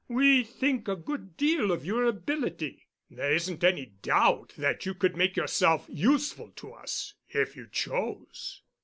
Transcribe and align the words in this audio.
We 0.07 0.43
think 0.43 0.87
a 0.87 0.95
good 0.95 1.37
deal 1.37 1.71
of 1.71 1.85
your 1.85 2.05
ability. 2.05 2.87
There 3.11 3.31
isn't 3.35 3.63
any 3.63 3.85
doubt 4.01 4.53
that 4.57 4.83
you 4.83 4.95
could 4.95 5.15
make 5.15 5.35
yourself 5.37 5.85
useful 5.87 6.49
to 6.55 6.71
us 6.71 7.13
if 7.29 7.55
you 7.55 7.67
chose." 7.71 8.63